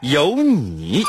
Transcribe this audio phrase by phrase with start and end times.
[0.00, 1.02] 有你。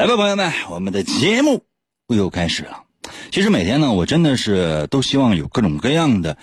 [0.00, 1.62] 来吧，朋友们，我们的节目
[2.08, 2.84] 又开始了。
[3.30, 6.38] 其实每天呢，我真的是都希望有各种各样的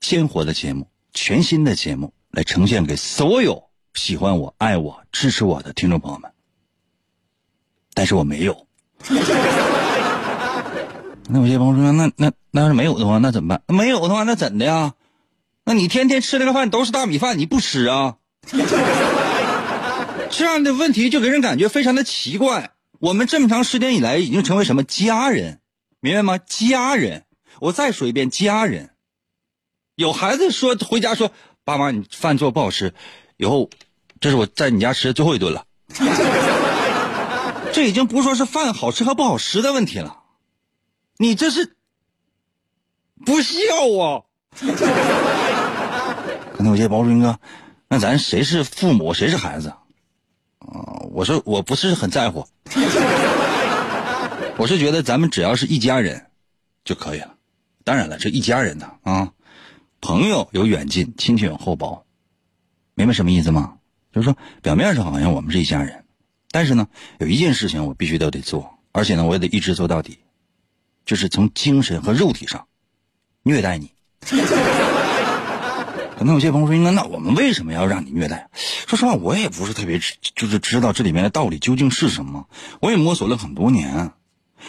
[0.00, 6.30] 鲜活的节目、全新的节目来呈现给所有喜欢我、爱我、支持我的听众朋友们。
[7.92, 8.66] 但是我没有。
[11.28, 13.60] 那有些朋友说，那那那要是没有的话，那怎么办？
[13.76, 14.94] 没有的话，那怎的呀？
[15.66, 18.16] 那你天天吃那个饭都是大米饭，你不吃啊？
[20.30, 22.70] 这样的问题就给人感觉非常的奇怪。
[22.98, 25.60] 我们这么长时间以来已经成为什么家人，
[26.00, 26.38] 明白吗？
[26.38, 27.24] 家人，
[27.60, 28.90] 我再说一遍，家人。
[29.96, 31.32] 有孩子说回家说，
[31.64, 32.94] 爸妈你饭做不好吃，
[33.36, 33.70] 以后
[34.20, 35.64] 这是我在你家吃的最后一顿了。
[37.72, 40.20] 这已经不说是饭好吃和不好吃的问题了，
[41.18, 41.76] 你这是
[43.24, 43.52] 不孝
[44.00, 44.22] 啊！
[46.56, 47.38] 可能有些包说哥，
[47.88, 49.68] 那咱谁是父母，谁是孩子？
[49.68, 52.46] 啊，我说我不是很在乎，
[54.58, 56.26] 我是觉得咱们只要是一家人
[56.84, 57.34] 就可以了。
[57.84, 59.32] 当然了，这一家人呢啊，
[60.00, 62.04] 朋友有远近，亲戚有厚薄，
[62.94, 63.74] 明白什么意思吗？
[64.12, 66.04] 就是说表面上好像我们是一家人，
[66.50, 66.88] 但是呢，
[67.18, 70.18] 有一件事情我必须都得做，而且呢，我也得一直做到底，
[71.04, 72.66] 就是从精神和肉体上
[73.42, 73.92] 虐待你。
[76.26, 78.48] 那有些朋友说：“那那我们为什么要让你虐待？”
[78.88, 80.00] 说实话，我也不是特别
[80.34, 82.46] 就是知道这里面的道理究竟是什么。
[82.80, 84.10] 我也摸索了很多年，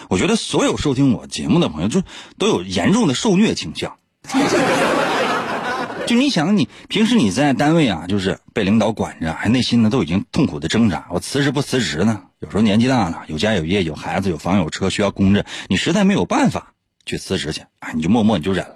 [0.08, 2.04] 我觉得所有收听我节目的朋友就
[2.38, 3.98] 都有严重的受虐倾向。
[6.06, 11.08] 就你想，你平时你在单位啊，就是被领导管着，还内心呢都已经痛苦的挣扎。
[11.12, 12.24] 我辞职不辞职呢？
[12.40, 16.74] 有时候年纪大了，有家有业，有孩子，有房有车，需要供着，你实在没有办法
[17.06, 18.76] 去辞职去，啊，你就默默你就忍了。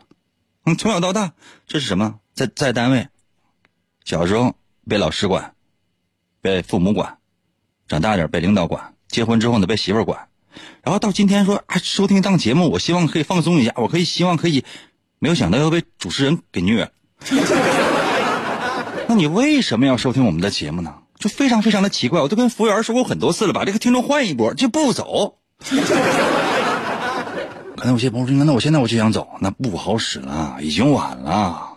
[0.66, 1.32] 嗯，从小到大，
[1.68, 2.16] 这是什么？
[2.42, 3.08] 在在单位，
[4.04, 4.56] 小时候
[4.90, 5.54] 被老师管，
[6.42, 7.20] 被父母管，
[7.88, 10.28] 长大点被领导管，结婚之后呢被媳妇管，
[10.82, 14.66] 然后到今天说啊收听一档节目，我希望可以放松一下，我可以希望可以，
[15.20, 16.92] 没有想到要被主持人给虐。
[19.08, 20.96] 那你为什么要收听我们的节目呢？
[21.20, 25.38] 就非常非常的奇怪，我都跟服务员说过很多次了，把这个听众换一波就不走。
[27.78, 31.71] 可能有些朋友说，那我现在我就想走，那不好使了，已经晚了，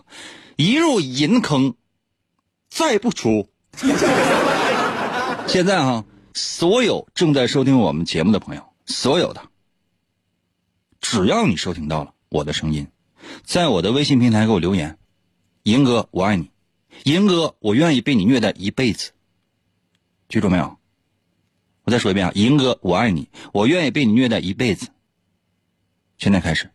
[0.55, 1.75] 一入银坑，
[2.69, 3.49] 再不出。
[5.47, 9.41] 现在哈，所有正在收听我们节目的朋友，所有的，
[11.01, 12.87] 只要你收听到了我的声音，
[13.43, 14.97] 在我的微信平台给我留言，
[15.63, 16.49] 银哥我爱你，
[17.03, 19.11] 银哥我愿意被你虐待一辈子，
[20.29, 20.77] 记住没有？
[21.83, 24.87] 我再说一遍啊，银哥我爱你，我愿意被你虐待一辈子。
[26.17, 26.71] 现在开始，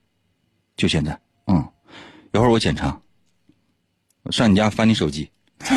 [0.76, 1.66] 就现在，嗯，
[2.32, 3.00] 一会儿我检查，
[4.22, 5.31] 我上你家翻你手机。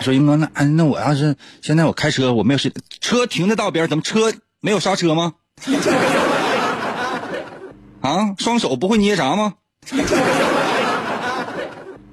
[0.00, 5.34] 说英哥，那那我要是现在我开车，我没有车，车停在道边，怎么车没有刹车吗？
[8.02, 9.54] 啊，双手不会捏闸吗？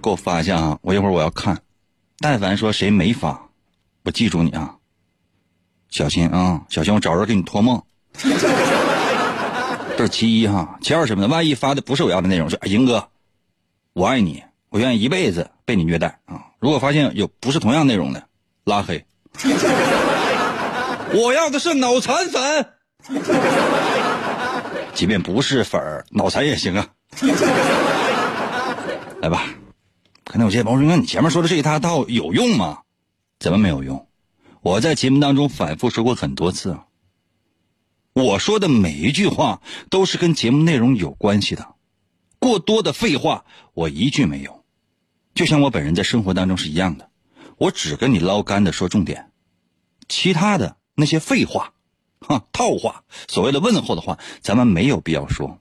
[0.02, 0.78] 给我发一下啊！
[0.82, 1.62] 我一会儿我要看，
[2.20, 3.50] 但凡说谁没发，
[4.04, 4.76] 我记住你啊，
[5.90, 7.82] 小心啊，小心我找人给你托梦。
[9.96, 11.28] 这是其一哈，其二什么呢？
[11.28, 13.08] 万一发的不是我要的内容，说哎英哥，
[13.94, 16.48] 我爱你，我愿意一辈子被你虐待啊！
[16.60, 18.28] 如果发现有不是同样内容的，
[18.64, 19.06] 拉黑。
[21.14, 22.74] 我要的是脑残粉，
[24.96, 26.88] 即便不是粉儿，脑残也行啊。
[29.22, 29.46] 来吧，
[30.24, 32.80] 可能有些朋友说，你前面说的这一大套有用吗？
[33.40, 34.08] 怎么没有用？
[34.62, 36.80] 我在节目当中反复说过很多次。
[38.14, 39.62] 我说的每一句话
[39.92, 41.76] 都是跟节目内容有关系的，
[42.44, 44.66] 过多的废话我一句没有。
[45.34, 47.10] 就像我本人在生活当中是一样的，
[47.58, 49.32] 我只跟你捞干的说重点，
[50.10, 51.72] 其他的那些废话，
[52.20, 55.58] 哈套话，所谓的问候的话，咱们没有必要说，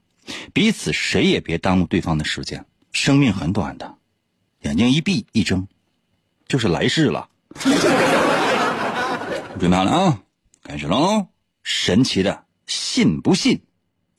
[0.52, 2.67] 彼此谁也别耽误对方的时间。
[2.90, 3.94] 生命很短的，
[4.62, 5.69] 眼睛一闭一睁，
[6.49, 7.29] 就是来世了。
[9.61, 10.20] 准备好了啊，
[10.64, 11.29] 开始喽！
[11.62, 13.61] 神奇的，信不信？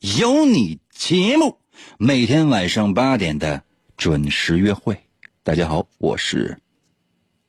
[0.00, 1.58] 有你节目，
[1.98, 3.62] 每天晚上八点的
[3.96, 4.98] 准时约会。
[5.42, 6.58] 大家好，我是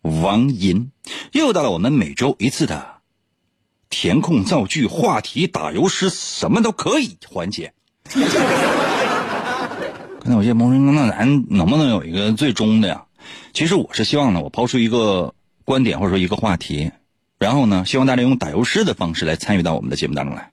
[0.01, 0.92] 王银，
[1.31, 3.01] 又到了我们每周一次的
[3.89, 7.74] 填空造句、话题打油诗，什么都可以环节。
[10.19, 13.06] 刚才有些朋友说，那咱能不能有一个最终的呀？
[13.54, 15.33] 其实我是希望呢，我抛出一个
[15.63, 16.92] 观点或者说一个话题，
[17.38, 20.51] 然后呢，希望大家用打油诗的方式来参与到我们的节目当中来，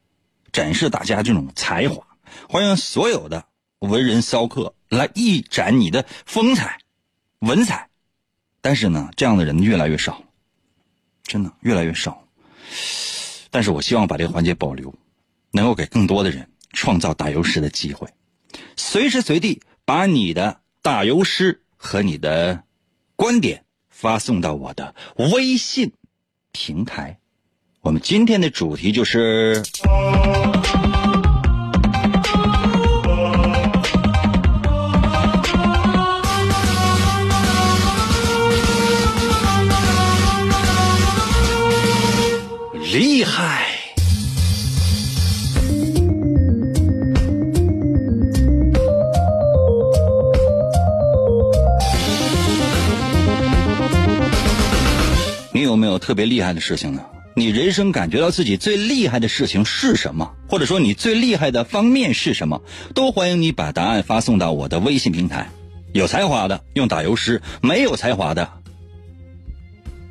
[0.53, 2.07] 展示大家这种才华。
[2.49, 3.45] 欢迎所有的
[3.83, 6.79] 文人骚客来一展你的风采。
[7.41, 7.91] 文采，
[8.61, 10.23] 但是呢，这样的人越来越少，
[11.25, 12.23] 真的越来越少。
[13.51, 14.95] 但是我希望把这个环节保留，
[15.51, 18.09] 能够给更多的人创造打油诗的机会，
[18.77, 22.63] 随时随地把你的打油诗和你的
[23.17, 25.93] 观点发送到我的微信
[26.53, 27.19] 平台。
[27.81, 29.65] 我们今天的主题就是。
[42.93, 43.69] 厉害！
[55.55, 57.01] 你有没有特别厉害的事情呢？
[57.35, 60.31] 你人生感觉到自己最厉害的事情是什么？
[60.47, 62.61] 或者说你最厉害的方面是什么？
[62.95, 65.49] 都欢迎你把答案发送到我的微信平台。
[65.95, 68.51] 有才华的用打油诗，没有才华的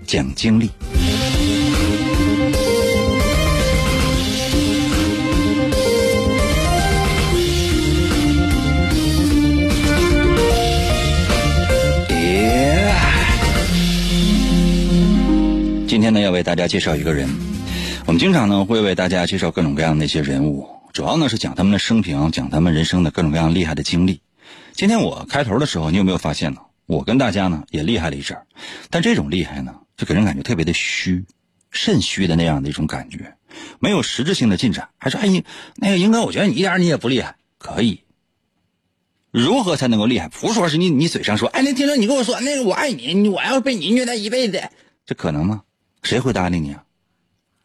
[0.08, 0.72] 讲经历。
[15.92, 17.30] 今天呢，要为大家介绍一个人。
[18.08, 24.22] 我们经常呢会为大家介绍各种各样的一些人物，主要呢是讲他们的生平，讲他们人生的各种各样厉害的经历。
[24.72, 26.62] 今天我开头的时候，你有没有发现呢？
[26.86, 28.48] 我跟大家呢也厉害了一阵儿，
[28.90, 31.26] 但这种厉害呢，就给人感觉特别的虚，
[31.72, 33.34] 肾虚的那样的一种感觉，
[33.82, 34.88] 没有实质性的进展。
[34.98, 35.44] 还说，哎，你
[35.76, 37.36] 那个英哥，我觉得你一点你也不厉害。
[37.58, 38.00] 可以，
[39.30, 40.30] 如何才能够厉害？
[40.30, 44.70] 不是说是你你嘴上说，哎，那听说你跟我说那个我爱你，我要被你虐待一辈子，
[45.06, 45.64] 这可能吗？
[46.04, 46.86] 谁会搭理你啊？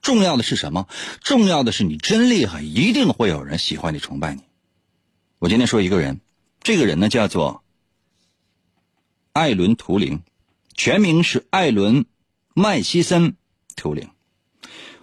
[0.03, 0.87] 重要的是什么？
[1.21, 4.43] 重要的是你真厉害，一定会有人喜欢你、崇拜你。
[5.39, 6.21] 我今天说一个人，
[6.63, 7.65] 这个人呢叫做
[9.33, 10.23] 艾伦·图灵，
[10.75, 12.05] 全名是艾伦·
[12.55, 13.33] 麦西森·
[13.75, 14.09] 图灵。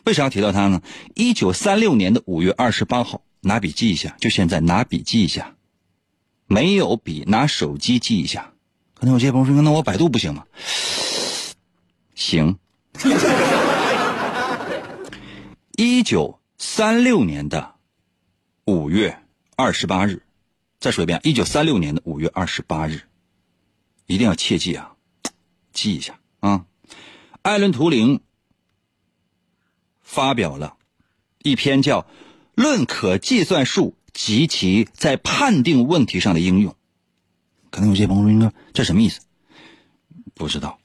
[0.06, 0.81] 为啥要提到他呢？
[1.15, 5.56] 一九三六年的五月二十八号，拿笔记一下，就现在拿笔记一下。
[6.47, 8.53] 没有笔，拿手机记一下。
[8.94, 10.45] 可能有些朋友说：“那我百度不行吗？”
[12.15, 12.57] 行。
[15.75, 17.75] 一九三六年的
[18.66, 19.18] 五月
[19.56, 20.24] 二十八日，
[20.80, 23.02] 再说一遍，一九三六年的五月二十八日，
[24.06, 24.94] 一定要切记啊，
[25.73, 26.66] 记一下啊。
[27.42, 28.21] 艾伦·图灵
[30.02, 30.78] 发表了
[31.42, 32.02] 一篇叫
[32.56, 36.71] 《论可计算数及其在判定问题上的应用》。
[37.69, 39.19] 可能有些朋友说：“这什么意思？”
[40.35, 40.80] 不知道。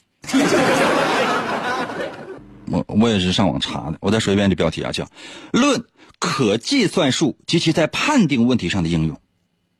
[2.70, 5.04] 我我也是上网查的，我再说一遍这标题啊，叫
[5.52, 5.84] 《论
[6.18, 9.16] 可计算数及其在判定问题上的应用》。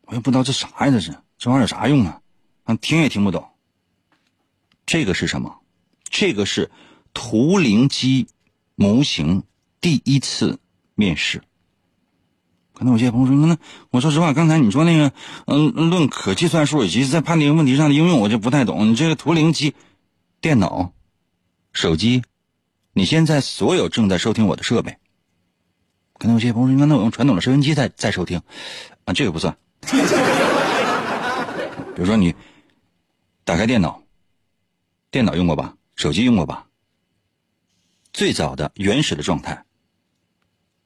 [0.06, 2.20] 我也不知道这啥呀，这是这玩意儿有啥用啊？
[2.64, 3.46] 啊，听也听不懂。
[4.86, 5.58] 这个是什么？
[6.08, 6.70] 这个是
[7.12, 8.26] 图灵机
[8.74, 9.42] 模型
[9.80, 10.58] 第一次
[10.94, 11.42] 面试。
[12.72, 13.58] 可能有些朋友说，那
[13.90, 15.12] 我说实话，刚才你说那个，
[15.46, 18.88] 嗯，论可计算数以及在判定问题上的应用，我就不太懂。
[18.88, 19.74] 你这个图灵机，
[20.40, 20.92] 电脑、
[21.72, 22.22] 手机。
[22.98, 24.98] 你现在所有正在收听我的设备，
[26.14, 28.42] 可能有些朋友说：“那我用传统的收音机在在收听，
[29.04, 29.56] 啊，这个不算。
[31.94, 32.34] 比如说你
[33.44, 34.02] 打开电脑，
[35.12, 35.76] 电脑用过吧？
[35.94, 36.66] 手机用过吧？
[38.12, 39.64] 最早的原始的状态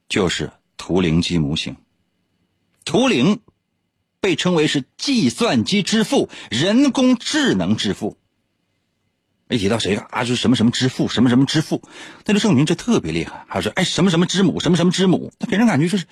[0.06, 1.74] 就是图灵机模型。
[2.84, 3.40] 图灵
[4.20, 8.18] 被称为是计算机之父、人工智能之父。
[9.52, 11.82] 一提到谁啊，就什么什么之父，什么什么之父，
[12.24, 13.44] 那就证明这特别厉害。
[13.46, 16.06] 还说哎什么什么之母，什么什么之母，他给人感觉就是，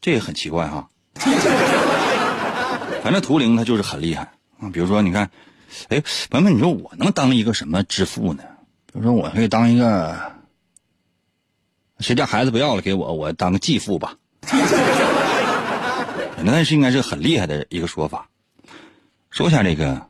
[0.00, 0.88] 这也很奇怪哈。
[3.02, 4.70] 反正图灵他就是很厉害啊。
[4.72, 5.30] 比如说你看，
[5.88, 8.42] 哎，文文，你说我能当一个什么之父呢？
[8.92, 10.32] 比如说我可以当一个，
[12.00, 14.16] 谁家孩子不要了给我，我当个继父吧。
[16.42, 18.28] 那是应该是很厉害的一个说法。
[19.30, 20.09] 说一下这个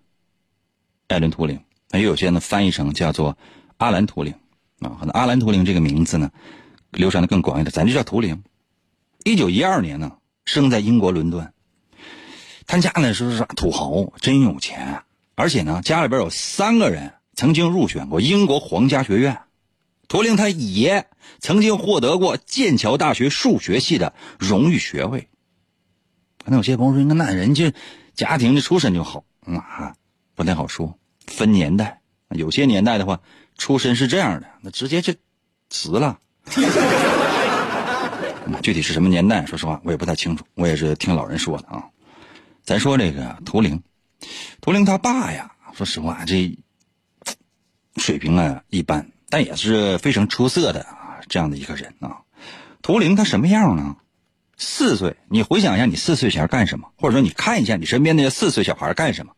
[1.11, 3.37] 艾伦·图灵，那也有些呢翻译成叫做
[3.79, 4.33] 阿兰·图灵
[4.81, 4.97] 啊。
[5.01, 6.31] 可能阿兰·图灵这个名字呢
[6.91, 8.43] 流传的更广一点，咱就叫图灵。
[9.25, 10.13] 一九一二年呢，
[10.45, 11.53] 生在英国伦敦。
[12.67, 15.03] 他家呢说是土豪，真有钱，
[15.35, 19.41] 而且呢家里边有三个人曾经入选过英国皇家学院。
[20.07, 21.09] 图灵他爷
[21.41, 25.29] 曾经获得过剑桥大学数学系的荣誉学位。
[26.45, 27.73] 可能有些朋友说：“那那人家
[28.15, 29.95] 家庭的出身就好，那
[30.35, 30.99] 不太好说。
[31.31, 33.21] 分年代，有些年代的话，
[33.57, 35.15] 出身是这样的，那直接就
[35.71, 36.19] 辞了。
[38.63, 41.85] 具体是什么年代，说实话我也不太清楚，我也是听老人说的啊。
[42.65, 43.81] 咱说这个图灵，
[44.61, 46.59] 图灵他爸呀，说实话这
[47.97, 52.19] 水平啊一般，但也是非常出色的啊这样的一个人啊。
[52.83, 53.97] 图灵他什么样呢？”
[54.63, 56.91] 四岁，你回想一下，你四岁前干什么？
[56.97, 59.33] 或者说，你看一下你身边那些四岁小孩干什么？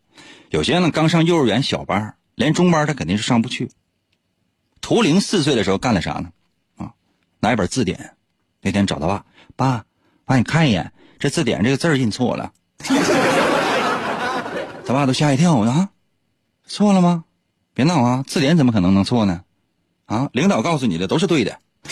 [0.52, 3.71] 有些呢刚上幼儿园小班，连中班他肯定是上不去。
[4.82, 6.28] 图灵四岁的时候干了啥呢？
[6.76, 6.92] 啊，
[7.40, 8.16] 拿一本字典，
[8.61, 9.25] 那天找他爸，
[9.56, 9.87] 爸，
[10.26, 12.52] 爸你看一眼，这字典这个字印错了。
[14.85, 15.88] 他爸都吓一跳呢，
[16.66, 17.25] 错了吗？
[17.73, 19.44] 别闹啊，字典怎么可能能错呢？
[20.04, 21.59] 啊，领导告诉你的都是对的。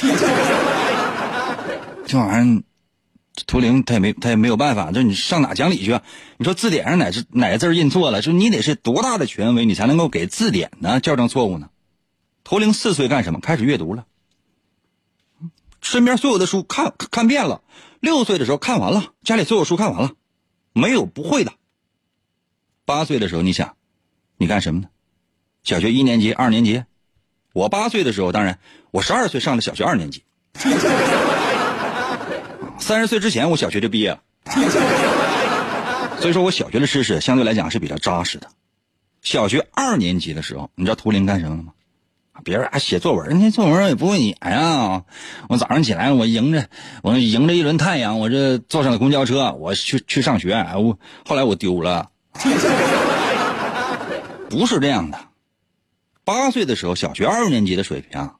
[2.07, 2.62] 这玩意儿。
[3.47, 5.99] 图灵他也没他也没有办法，就你上哪讲理去？
[6.37, 11.70] 你说字典上哪字哪个字印错了，就你得是多大的权威，你才能够给字典呢校正错误呢？
[12.44, 13.40] 图灵四岁干什么？
[13.40, 14.06] 开始阅读了，
[15.80, 17.62] 身边所有的书看看遍了。
[18.00, 20.12] 六岁的时候看完了，家里所有书看完了，
[20.73, 21.52] 没有不会的。
[22.85, 23.76] 八岁的时候，你想，
[24.37, 24.88] 你干什么呢？
[25.62, 26.82] 小学一年级、二年级。
[27.52, 28.59] 我八岁的时候，当然
[28.90, 30.25] 我十二岁上的小学二年级。
[32.81, 34.21] 三十岁之前，我小学就毕业了，
[36.19, 38.49] 所以说我小学的知识相对来讲是比较扎实的。
[39.23, 41.73] 小学二年级的时候，你知道图灵干什么了吗？
[42.43, 45.05] 别人啊写作文，那作文也不会写呀。
[45.49, 46.69] 我早上起来，我迎着
[47.03, 50.55] 我迎着一轮太阳，我这坐上了公交车，我去去上学。
[50.55, 52.11] 我后来我丢了，
[54.49, 55.19] 不是这样的。
[56.25, 58.31] 八岁的时候，小学二年级的水平，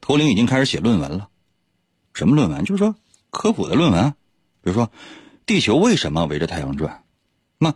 [0.00, 1.28] 图灵已经开始写论文了。
[2.12, 2.64] 什么论文？
[2.64, 2.94] 就是说。
[3.32, 4.10] 科普的论文，
[4.60, 4.92] 比如说，
[5.46, 7.02] 地球为什么围着太阳转？
[7.56, 7.74] 那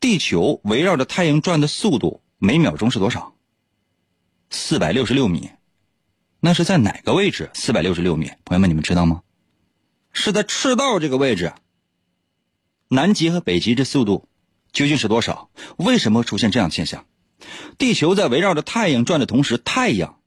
[0.00, 3.34] 地球围绕着太阳转的速度每秒钟是多少？
[4.48, 5.50] 四百六十六米。
[6.40, 7.50] 那是在哪个位置？
[7.52, 9.22] 四百六十六米，朋友们，你们知道吗？
[10.10, 11.52] 是在赤道这个位置。
[12.88, 14.26] 南极和北极这速度
[14.72, 15.50] 究竟是多少？
[15.76, 17.06] 为什么会出现这样的现象？
[17.76, 20.18] 地球在围绕着太阳转的同时，太阳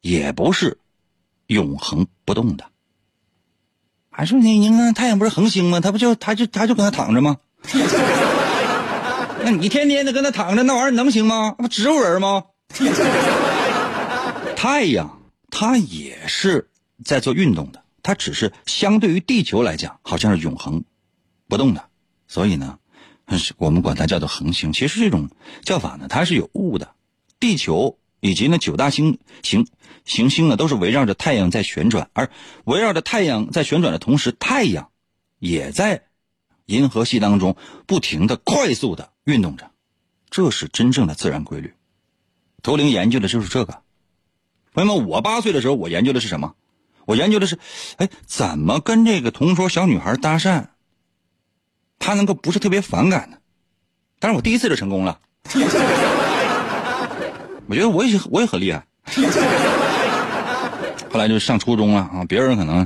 [0.00, 0.78] 也不是。
[1.50, 2.64] 永恒不动的，
[4.08, 4.58] 还是你？
[4.60, 5.80] 你看太阳不是恒星吗？
[5.80, 7.38] 它不就它就它就搁那躺着吗？
[9.42, 11.56] 那你天天的搁那躺着，那玩意儿能行吗？
[11.58, 12.44] 那不植物人吗？
[14.54, 16.68] 太阳它也是
[17.04, 20.84] 在做运动的，它只是相对于地球来讲，好像是永恒
[21.48, 21.84] 不动的。
[22.28, 22.78] 所以呢，
[23.56, 24.72] 我们管它叫做恒星。
[24.72, 25.28] 其实这种
[25.64, 26.94] 叫法呢，它是有误的。
[27.40, 29.66] 地球以及那九大星行。
[30.06, 32.30] 行星呢都是围绕着太阳在旋转，而
[32.64, 34.90] 围绕着太阳在旋转的同时，太阳
[35.38, 36.04] 也在
[36.64, 37.54] 银河系当中
[37.86, 39.70] 不停的快速的运动着，
[40.30, 41.74] 这是真正的自然规律。
[42.62, 43.82] 图灵研究的就是这个。
[44.72, 46.54] 朋友们，我八岁的时候，我研究的是什么？
[47.04, 47.58] 我研究的是，
[47.98, 50.68] 哎，怎么跟这个同桌小女孩搭讪，
[51.98, 53.36] 她能够不是特别反感呢？
[54.18, 55.20] 但是我第一次就成功了。
[57.70, 58.84] 我觉得我也我也很厉害。
[61.08, 62.84] 后来就上初中了啊，别人可能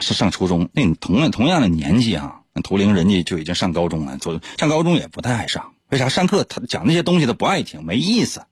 [0.00, 6.08] 是上初中，那你同样同样的年纪啊，那图灵人家就已经上高中了，做上高中也不太爱上，为啥？
[6.08, 8.42] 上课他讲那些东西他不爱听，没意思。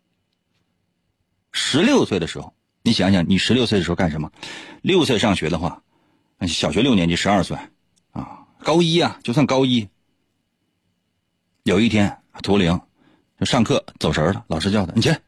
[1.51, 2.53] 十六岁的时候，
[2.83, 4.31] 你想想，你十六岁的时候干什么？
[4.83, 5.81] 六岁上学的话，
[6.47, 7.57] 小学六年级，十二岁
[8.13, 9.89] 啊，高一啊，就算高一。
[11.63, 12.79] 有一天，图灵
[13.41, 15.19] 就上课走神了，老师叫他，你起来，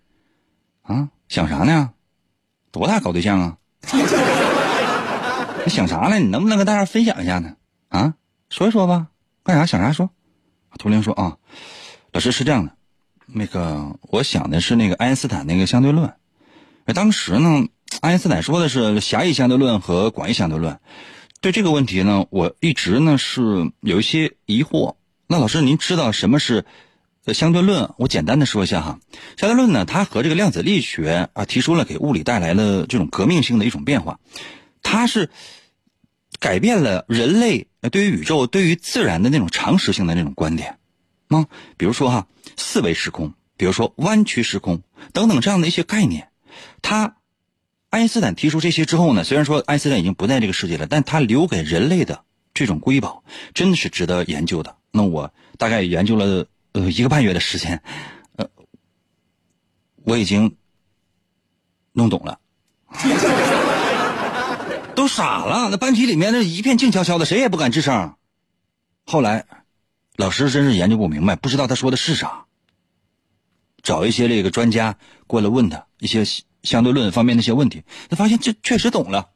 [0.87, 1.91] 啊，想啥呢？
[2.71, 3.57] 多大搞对象啊？
[5.65, 6.19] 你想啥呢？
[6.19, 7.57] 你能不能跟大家分享一下呢？
[7.89, 8.15] 啊，
[8.51, 9.09] 说一说吧。
[9.43, 9.67] 干啥？
[9.67, 10.09] 想啥说？
[10.79, 11.37] 图灵说啊，
[12.13, 12.73] 老师是这样的，
[13.27, 16.13] 那个我想的是那个爱因斯坦那个相对论。
[16.95, 17.67] 当时呢，
[18.01, 20.79] 爱因斯坦说的是狭义相对论和广义相对论。
[21.41, 24.95] 对这个问题呢，我一直呢是有一些疑惑。
[25.27, 26.65] 那老师，您知道什么是
[27.35, 27.95] 相对论？
[27.99, 28.99] 我简单的说一下哈。
[29.37, 34.21] 相对论呢，它和这个量子力学啊，提出了给物理带来了这种革命性的一种变化。
[34.83, 35.31] 它是
[36.39, 40.79] 改变了人类对于宇宙、对于自然的那种常识性的那种观点。
[41.29, 46.29] 啊，比如说哈，四维时空，比如说弯曲时空等等这样的一些概念。
[46.83, 47.17] 他，
[47.91, 52.23] 爱因斯坦提出这些之后呢，虽然说爱因斯坦已经不在这个世界了，但他留给人类的
[52.55, 54.77] 这种瑰宝，真的是值得研究的。
[54.93, 57.83] 那我大概研究了呃一个半月的时间，
[58.37, 58.47] 呃，
[60.05, 60.59] 我已经
[61.93, 62.39] 弄懂了，
[64.95, 65.71] 都傻了。
[65.71, 68.15] 那班级里面那一片静悄悄的，谁也不敢吱声。
[69.07, 69.47] 后来，
[70.17, 72.45] 老师真是研究不明白，不知道他说的是啥。
[73.83, 76.27] 找一些这个专家过来问他一些
[76.63, 79.31] 相对论方面的一些问题，他发现这确实懂了，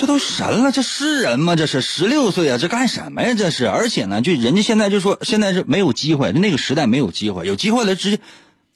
[0.00, 1.54] 这都神了，这是人吗？
[1.54, 3.34] 这是十六岁啊，这干什么呀？
[3.36, 8.18] 这是，而且呢，就人家现在就说现在是没有机会，那个时代没有机会，有机会了直接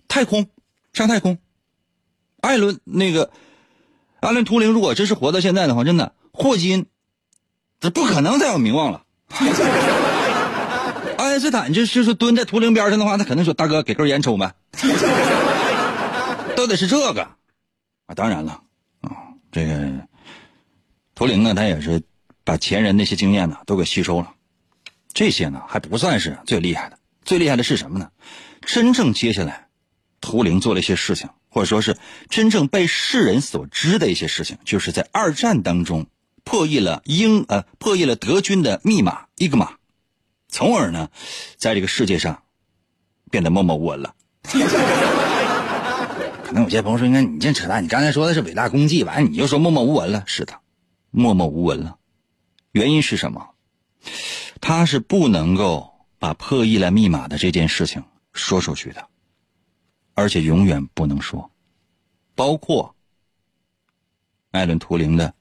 [0.07, 0.47] 太空
[0.93, 1.39] 上太空。
[2.43, 3.31] 艾伦那个
[4.21, 6.85] 阿伦图灵，如果真是活到现在的话，真的霍金，
[7.81, 9.03] 这不可能再有名望了。
[11.17, 14.53] 爱因斯坦就就是蹲在图灵边上的话，他肯定说：“大哥，给根烟抽呗。
[16.55, 18.15] ”都得是这个啊！
[18.15, 18.61] 当然了
[19.01, 19.73] 啊，这个
[21.15, 22.03] 图灵呢，他也是
[22.43, 24.33] 把前人那些经验呢都给吸收了。
[25.13, 28.11] 这些呢还不算是最厉害的，最厉害的是什么呢？
[28.63, 29.69] 真正接下来，
[30.21, 31.97] 图灵做了一些事情，或者说是
[32.29, 36.07] 真正被世人所知的一些事情，就是在二战当中
[36.43, 39.75] 破译了英呃破译了德军的密码伊格玛。
[40.49, 41.11] 从而呢，
[41.57, 42.43] 在这个世界上
[43.31, 44.15] 变得默默无闻了。
[46.45, 50.61] 可能有些朋友说：“应该你净扯淡，你刚才说的是伟大功绩，完了你又说默默无闻了。”是的，
[51.17, 51.97] 默默无闻了。
[52.73, 53.51] 原因是什么？
[54.61, 59.07] 他是不能够把破译了密码的这件事情说出去的，
[60.15, 61.51] 而且永远不能说。
[62.35, 62.97] 包括
[64.51, 65.33] 艾伦·图灵的，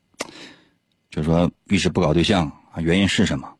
[1.09, 3.51] 就是说一直不搞对象，原因是什么？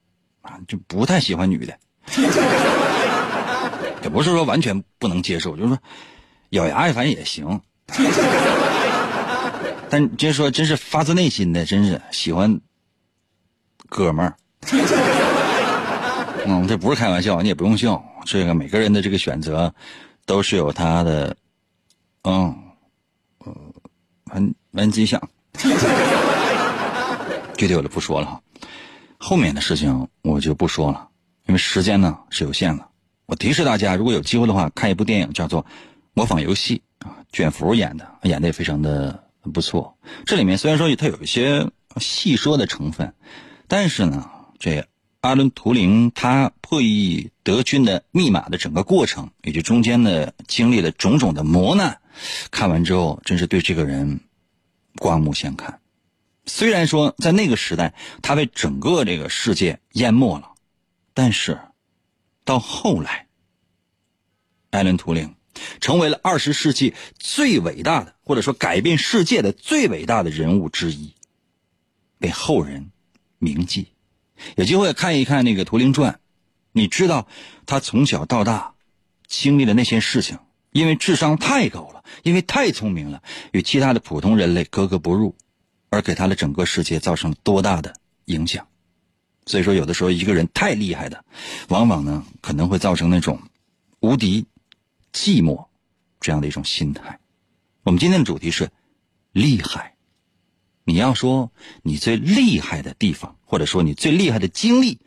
[0.41, 1.79] 啊，就不太喜欢女的，
[4.03, 5.79] 也不是说完全不能接受，就是说
[6.49, 7.59] 咬牙反正也行。
[9.93, 12.59] 但就是说，真是发自内心的，真是喜欢
[13.89, 14.35] 哥们儿。
[16.47, 18.03] 嗯，这不是开玩笑，你也不用笑。
[18.25, 19.71] 这个每个人的这个选择
[20.25, 21.37] 都是有他的，
[22.23, 22.51] 嗯，
[23.45, 23.55] 呃，
[24.31, 25.21] 完完自己想。
[27.55, 28.41] 具体我就不说了哈。
[29.19, 31.07] 后面的事情我就不说了，
[31.45, 32.83] 因为时间呢是有限的。
[33.27, 35.63] 我提示大家，如果有机会的话，看一部电影叫做
[36.15, 39.97] 《模仿游戏》啊，卷福演的，演的也非常的不错。
[40.25, 43.13] 这里面虽然说它有一些戏说的成分，
[43.67, 44.29] 但是呢，
[44.59, 44.87] 这
[45.21, 52.01] 阿伦·图灵他破译德军的密码的整个过程，以及中间的经历了种种的磨难，
[52.51, 54.19] 看完之后真是对这个人
[54.97, 55.79] 刮目相看。
[56.45, 60.51] 虽然说在那个时代，他被整个这个世界淹没了，
[61.13, 61.57] 但是
[62.43, 63.27] 到后来，
[64.71, 65.35] 艾伦·图灵
[65.79, 71.13] 成为了二十世纪最伟大的，或者说改变世界的最伟大的人物之一，
[72.19, 72.91] 被后人
[73.39, 73.87] 铭记。
[74.55, 76.13] 有机会看一看那个《图灵传》，
[76.71, 77.27] 你知道
[77.65, 78.73] 他从小到大
[79.27, 80.39] 经历的那些事情，
[80.71, 85.35] 因为智商太高了，因为太聪明了，与其他的普通人类格格不入。
[85.89, 87.93] 而给他的整个世界造成了多大的
[88.25, 88.67] 影响？
[89.45, 91.23] 所以说，有的时候一个人太厉害的，
[91.67, 93.39] 往往呢可能会造成那种
[93.99, 94.47] 无敌、
[95.13, 95.67] 寂寞
[96.19, 97.19] 这样的一种心态。
[97.83, 98.71] 我们今天的主题是
[99.31, 99.95] 厉害。
[100.83, 101.51] 你要说
[101.83, 104.99] 你最厉害的地方，或者说你最厉害的经历，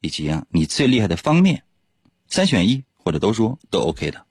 [0.00, 1.64] 以及啊你最厉害的方面，
[2.28, 4.26] 三选一或者都说都 OK 的。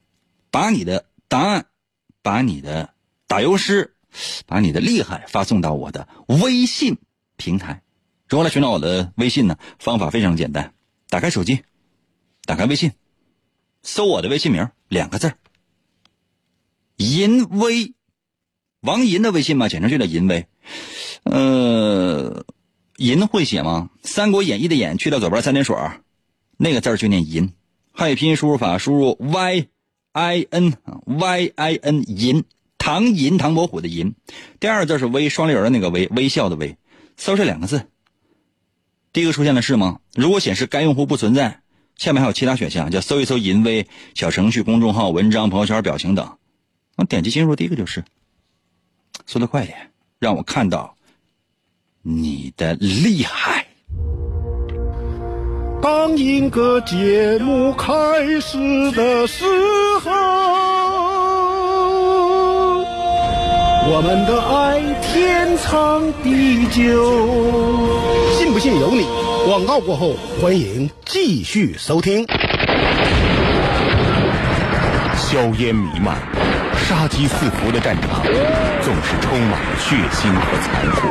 [0.51, 1.65] 把你的答案，
[2.21, 2.93] 把你的
[3.27, 3.95] 打油诗。
[4.47, 6.97] 把你的厉害发送到我的微信
[7.37, 7.83] 平台。
[8.27, 9.55] 如何来寻找我的微信呢？
[9.77, 10.73] 方法非常简单，
[11.09, 11.63] 打开手机，
[12.43, 12.93] 打开微信，
[13.83, 15.31] 搜我的微信名两个字
[16.97, 17.93] 淫威，
[18.81, 20.45] 王银的微信嘛，简称就叫淫威。
[21.23, 22.43] 呃，
[22.97, 23.89] 银会写吗？
[24.07, 25.75] 《三国演义》的演去掉左边三点水
[26.57, 27.53] 那个字就念银。
[27.93, 29.67] 汉语拼音输入法，输入 y
[30.11, 30.73] i n
[31.05, 32.43] y i n 银。
[32.77, 34.15] 唐寅，唐伯虎的寅，
[34.59, 36.77] 第二个字是微，双立人的那个微，微笑的微，
[37.17, 37.87] 搜这两个字，
[39.11, 39.99] 第一个出现的是吗？
[40.15, 41.58] 如果显示该用户不存在，
[41.99, 43.85] 下面还有其他选项，叫搜一搜淫威
[44.15, 46.25] 小程序、公众号、文章、朋友圈、表情等。
[46.95, 48.01] 我点击进入第一个就是，
[49.25, 50.95] 速度快一点，让我看到
[52.01, 53.67] 你的厉害。
[55.81, 57.91] 当一个节目开
[58.39, 58.57] 始
[58.93, 59.43] 的时
[60.01, 60.09] 候，
[63.91, 66.79] 我们的爱天长地久。
[68.37, 69.28] 信不信由你。
[69.49, 72.23] 广告过后，欢迎继续收听。
[75.17, 76.19] 硝烟弥漫、
[76.87, 78.23] 杀机四伏的战场，
[78.83, 81.09] 总是充满了血腥和残酷。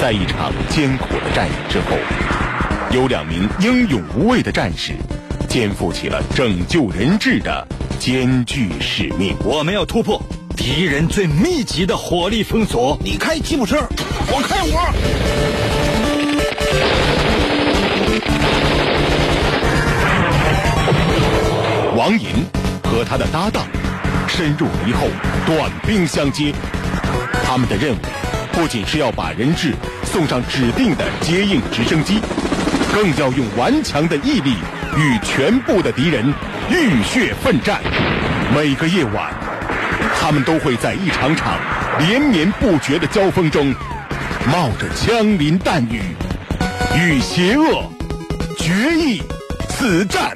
[0.00, 1.96] 在一场艰苦的战役之后。
[2.92, 4.92] 有两名英勇无畏的战士，
[5.48, 7.66] 肩负起了拯救人质的
[7.98, 9.36] 艰巨使命。
[9.44, 10.22] 我们要突破
[10.56, 12.96] 敌人最密集的火力封锁。
[13.02, 13.76] 你开吉普车，
[14.28, 15.75] 我开我。
[21.96, 22.28] 王银
[22.84, 23.66] 和他的搭档
[24.28, 25.08] 深入敌后，
[25.46, 26.52] 短兵相接。
[27.44, 27.98] 他们的任务
[28.52, 29.74] 不仅是要把人质
[30.04, 32.20] 送上指定的接应直升机。
[32.92, 34.54] 更要用顽强的毅力
[34.96, 36.32] 与全部的敌人
[36.70, 37.78] 浴血奋战。
[38.54, 39.30] 每个夜晚，
[40.18, 41.58] 他们都会在一场场
[41.98, 43.74] 连绵不绝的交锋中，
[44.50, 46.00] 冒着枪林弹雨，
[46.98, 47.92] 与邪恶
[48.56, 49.20] 决一
[49.68, 50.34] 死战。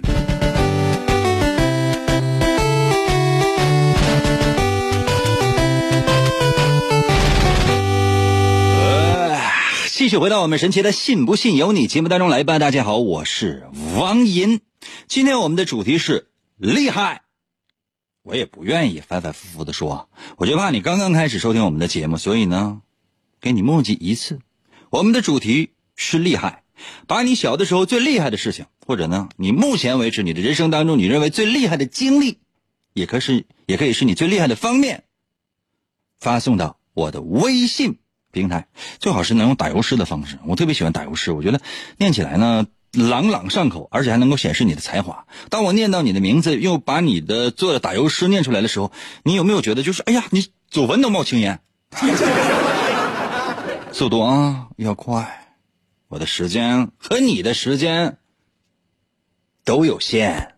[9.88, 12.58] 继续回到我们神奇的“信不信由你”节目当中来吧。
[12.58, 13.66] 大家好，我是
[13.98, 14.60] 王银。
[15.08, 17.22] 今天我们的主题是厉害。
[18.22, 22.82] 我也不愿意反反复复的说，我就怕你刚刚开始收听我们的节目，所以呢，
[23.40, 24.40] 给你墨迹一次。
[24.90, 25.70] 我们的主题
[26.02, 26.62] 是厉害，
[27.06, 32.38] 把你小的时候最厉害的事情，或者呢，你目前为止你的人生当中你认为最厉害的经历，
[32.94, 35.04] 也可是也可以是你最厉害的方面，
[36.18, 37.98] 发送到我的微信。
[38.32, 38.66] 平台
[38.98, 41.60] 最好是能用打油诗的方式，我特别喜欢打油诗，我觉得
[41.98, 45.26] 念起来呢朗朗上口，而且还能够显示你的才华。
[45.50, 48.90] 当我念到你的名字，又把你的做的打油诗念出来的时候，
[49.22, 51.60] 你有没有觉得就是哎呀，你祖坟都冒青烟？
[53.92, 55.49] 速度啊，要快！
[56.10, 58.18] 我的时间和你的时间
[59.64, 60.54] 都有限。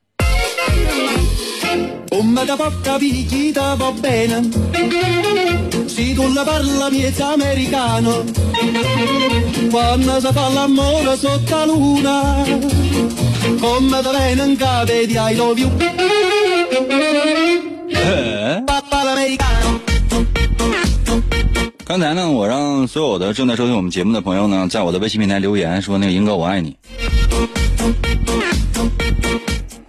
[21.84, 26.76] 刚才呢，我让所有的正在收听我们节目的朋友呢，在我的微信平台留言说：“那个英哥，我爱你。”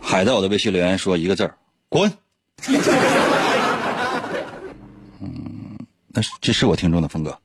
[0.01, 1.55] 海在我的微信留言说一个字儿
[1.89, 2.11] ：“滚。”
[5.21, 5.77] 嗯
[6.07, 7.37] 那这是我听众的风格。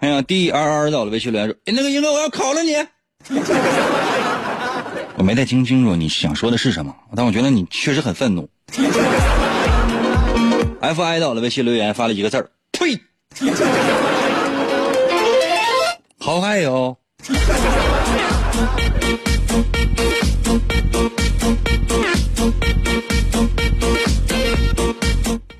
[0.00, 2.74] 哎呀，D R R 到了微信留言说：“哎，那个英哥，我要考了你。”
[5.16, 8.48] 我没太听清楚你想说的是什么，但我觉得你确实很愤怒。
[10.80, 13.00] F I 到了微信留言发了一个字儿：“呸！”
[16.18, 16.96] 好嗨哟！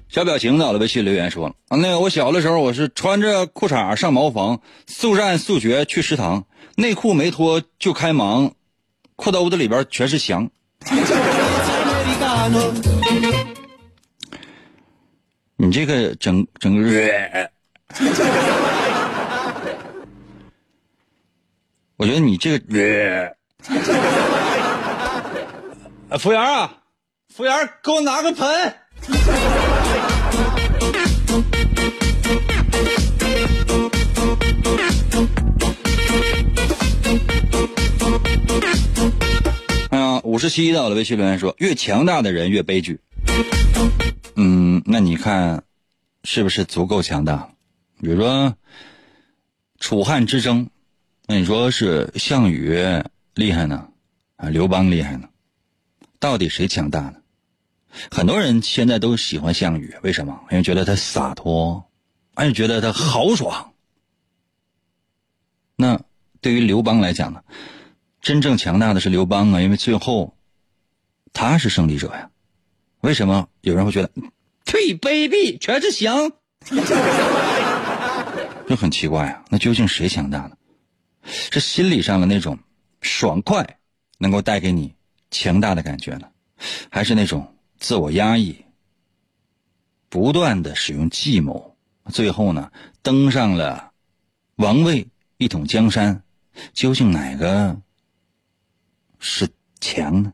[0.09, 6.45] 小表情到了，微信留言说了啊，那个我小的时候我是穿着裤衩上茅房，速战速决去食堂，
[6.77, 8.53] 内裤没脱就开盲，
[9.17, 10.49] 裤兜子里边全是翔。
[15.61, 16.89] 你这个整整个，
[21.99, 23.35] 我觉得你这个，
[26.21, 26.79] 服务员啊，
[27.35, 28.49] 服务员给我拿个盆。
[39.91, 43.01] 哎呀，五十七到了微信留言说：“越强大的人越悲剧。”
[44.41, 45.65] 嗯，那你看，
[46.23, 47.51] 是不是足够强大？
[48.01, 48.57] 比如说
[49.81, 50.71] 楚汉之争，
[51.27, 53.03] 那你说是项羽
[53.35, 53.89] 厉害呢，
[54.37, 55.29] 啊，刘邦厉害呢？
[56.21, 57.17] 到底谁强大呢？
[58.13, 60.41] 很多人现在都喜欢项羽，为什么？
[60.53, 61.91] 因为觉得他洒脱，
[62.35, 63.73] 而且觉得他豪爽。
[65.75, 66.01] 那
[66.41, 67.43] 对于刘邦来讲呢？
[68.21, 70.37] 真正强大的是刘邦啊，因为最后
[71.33, 72.31] 他是胜利者呀。
[73.01, 74.11] 为什么有人会觉得
[74.65, 76.31] 忒卑鄙，全是翔？
[78.69, 80.57] 就很奇怪啊，那究竟谁强大呢？
[81.25, 82.59] 是心理上的那种
[83.01, 83.79] 爽快
[84.19, 84.95] 能够带给你
[85.31, 86.29] 强大的感觉呢，
[86.91, 88.65] 还是那种自我压抑、
[90.09, 91.77] 不断的使用计谋，
[92.11, 92.71] 最后呢
[93.03, 93.93] 登上了
[94.57, 95.07] 王位
[95.37, 96.23] 一统江山？
[96.73, 97.77] 究竟哪个
[99.21, 99.49] 是
[99.81, 100.33] 强呢？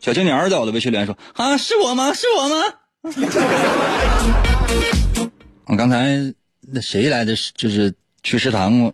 [0.00, 2.12] 小青年在我的微信留言说：“啊，是我吗？
[2.12, 2.56] 是我吗？”
[5.66, 7.34] 我刚才那谁来的？
[7.54, 8.92] 就是去食堂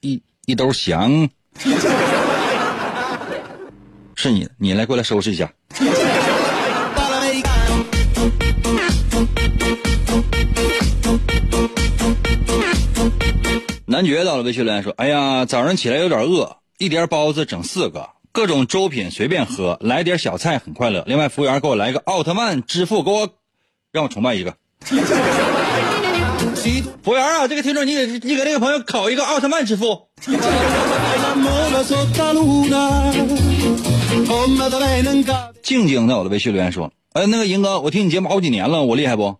[0.00, 1.28] 一一兜翔，
[4.14, 5.52] 是你，你来过来收拾一下。
[13.92, 21.04] 男爵到了微信留言说：“哎呀，早上起来有点饿，一碟包子整四个，各种粥品随便喝，来点小菜很快乐。
[21.06, 23.28] 另外，服务员给我来一个奥特曼支付，给我
[23.92, 24.56] 让我崇拜一个。
[27.02, 30.08] 服务员啊，这个听众你给你给这个朋友考一个奥特曼支付。
[35.62, 39.36] ”静静在我的微信留言说：“哎，那个银哥，我听你节目好几年了，我厉害不？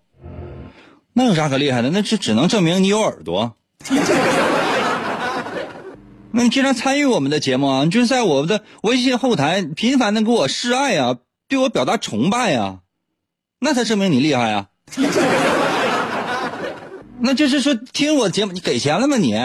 [1.14, 1.88] 那有啥可厉害的？
[1.88, 3.54] 那这只能证明你有耳朵。”
[6.34, 7.84] 那你经常参与我们的节目啊？
[7.84, 12.78] 你就是在我们的微信后台频繁的给我示爱啊，对我表达崇拜啊，
[13.60, 14.68] 那才证明你厉害啊。
[17.20, 19.32] 那就是说听我节目，你给钱了吗你？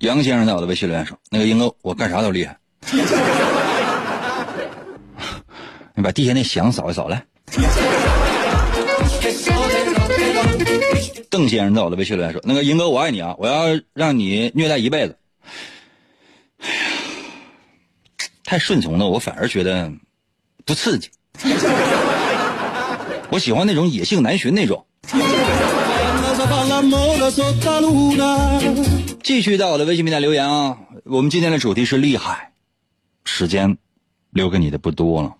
[0.00, 2.58] 杨先生在我的微信留言说：“那个英哥，我干啥都厉害。
[5.94, 7.24] 你把地下那翔扫一扫来。”
[11.34, 13.34] 邓先生在我的微信里来说：“那个英哥，我爱你啊！
[13.38, 15.18] 我要让你虐待一辈子。”
[16.62, 16.74] 哎呀，
[18.44, 19.92] 太顺从了，我反而觉得
[20.64, 21.10] 不刺激。
[23.30, 24.86] 我喜欢那种野性难寻那种。
[29.24, 30.78] 继续在我的微信平台留言啊！
[31.02, 32.52] 我们今天的主题是厉害。
[33.24, 33.76] 时间
[34.30, 35.34] 留给你的不多了，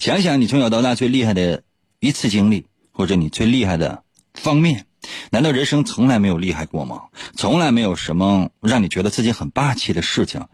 [0.00, 1.62] 想想你从小到大最厉害的
[2.00, 4.02] 一次经历，或者你最厉害的
[4.34, 4.86] 方面。
[5.30, 7.02] 难道人生从来没有厉害过吗？
[7.34, 10.46] 从来没有什么让你觉得自己很霸气的事情，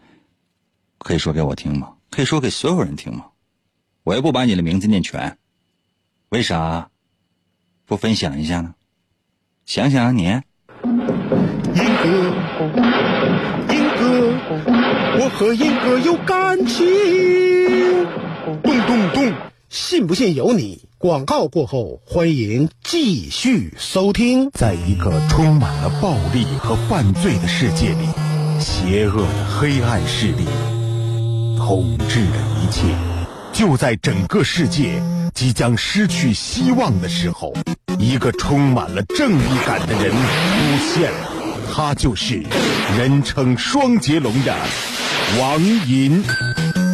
[0.97, 1.93] 可以说给我听吗？
[2.09, 3.25] 可以说给所有人听吗？
[4.03, 5.37] 我又不把你的名字念全，
[6.29, 6.89] 为啥
[7.85, 8.75] 不分享一下呢？
[9.65, 12.09] 想想啊，你，英哥，
[13.73, 14.03] 英哥，
[15.19, 16.85] 我和英哥有感情。
[18.61, 19.33] 咚咚咚，
[19.73, 20.83] 信不信由你。
[20.99, 24.51] 广告过后，欢迎继续收听。
[24.51, 28.07] 在一个充满了暴力和犯罪的世界里，
[28.59, 30.45] 邪恶的黑暗势力
[31.57, 32.83] 统治着一切。
[33.51, 35.01] 就在整个世界
[35.33, 37.51] 即将失去希望的时候，
[37.97, 41.27] 一个充满了正义感的人出现了，
[41.73, 42.43] 他就是
[42.95, 44.55] 人称双截龙的
[45.39, 46.23] 王银。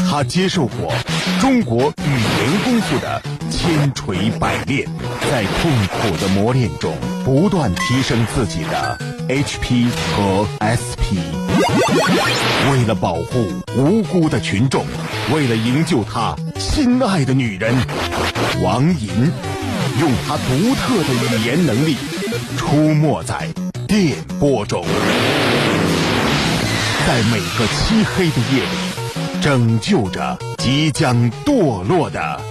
[0.10, 0.92] 他接受过
[1.40, 2.20] 中国语
[2.64, 4.88] 功夫的千锤百炼，
[5.30, 11.20] 在痛苦的磨练中不断提升自己的 HP 和 SP。
[12.72, 14.86] 为了保护无辜的群众，
[15.34, 17.76] 为了营救他心爱的女人，
[18.64, 19.10] 王银
[20.00, 21.98] 用他独特的语言能力
[22.58, 23.48] 出没在
[23.88, 24.84] 电波中，
[27.06, 28.89] 在每个漆黑的夜里。
[29.42, 32.42] 拯救着即将堕落的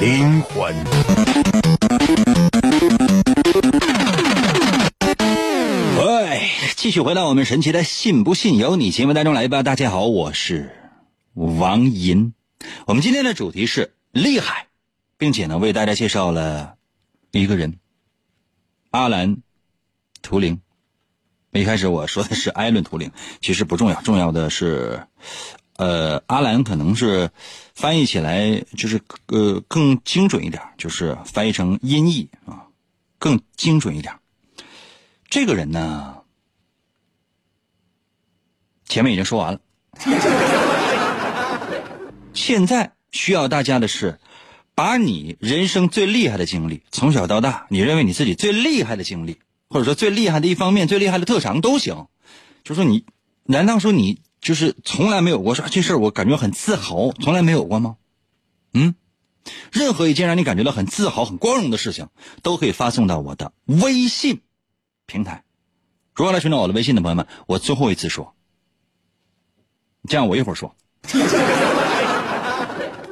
[0.00, 0.74] 灵魂。
[5.98, 6.42] 喂，
[6.74, 9.62] 继续回到我们神奇的“信不信由你”节目当中来吧。
[9.62, 10.74] 大家好，我是
[11.34, 12.34] 王银。
[12.86, 14.66] 我们今天的主题是厉害，
[15.16, 16.74] 并且呢，为大家介绍了
[17.30, 17.78] 一个人——
[18.90, 19.36] 阿兰·
[20.22, 20.60] 图灵。
[21.52, 25.06] 一开始我说的是艾伦·图灵，其实不重要，重要的是。
[25.82, 27.28] 呃，阿兰可能是
[27.74, 32.68] 翻译起来就是呃更精准一点，就是翻译成音译啊，
[33.18, 34.14] 更精准一点。
[35.28, 36.18] 这个人呢，
[38.86, 39.60] 前面已经说完了，
[42.32, 44.20] 现在需要大家的是，
[44.76, 52.06] 把你人生最厉害的经历，从小到大，你认为你自己最厉害的经历，或者说最厉害的一方面、最厉害的特长都行，
[52.62, 53.04] 就说你，
[53.42, 54.21] 难道说你？
[54.42, 57.96] 就是从来没有过说这事儿，我感觉很自豪，从来没有过吗？
[58.74, 58.94] 嗯，
[59.70, 62.08] 任何一件让你感觉到很自豪、很光荣的事情，
[62.42, 64.42] 都可以发送到我的微信
[65.06, 65.44] 平台。
[66.14, 68.34] 如何来寻找我的微信的朋友们，我最后一次说，
[70.08, 70.74] 这样我一会儿说。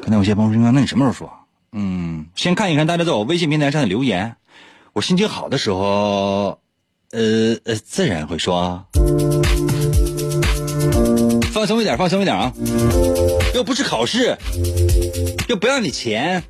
[0.03, 1.33] 可能有些朋友说，那你什么时候说？
[1.73, 4.37] 嗯，先看一看大家在我微信平台上的留言。
[4.93, 6.61] 我心情好的时候，
[7.12, 8.87] 呃呃，自然会说。
[11.53, 12.53] 放松一点，放松一点啊！
[13.55, 14.39] 又不是考试，
[15.49, 16.43] 又不要你钱。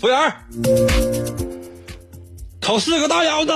[0.00, 0.32] 服务员，
[2.60, 3.52] 烤四个大腰子。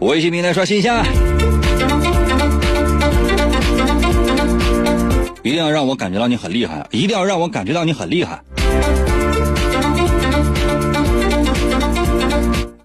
[0.00, 1.04] 微信平台刷新一下，
[5.46, 8.42] 一定要让我感觉到你很厉害，一定要让我感觉到你很厉害。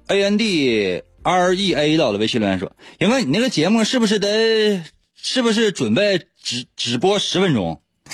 [0.05, 4.83] A N D R E A 到了微信留言说：“杨哥，你那个节目是不是得
[5.15, 7.81] 是不是准备只只播十分钟？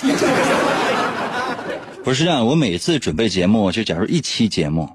[2.02, 4.88] 不是这样，我每次准备节目，就假如一期节目，